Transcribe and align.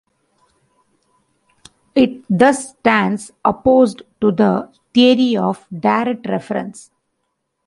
It 1.93 2.23
thus 2.27 2.69
stands 2.69 3.31
opposed 3.45 4.01
to 4.21 4.31
the 4.31 4.73
theory 4.95 5.37
of 5.37 5.67
direct 5.71 6.27
reference. 6.27 6.89